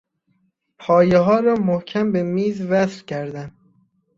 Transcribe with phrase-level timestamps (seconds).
[0.79, 3.51] پایهها را محکم به میز وصل کردم.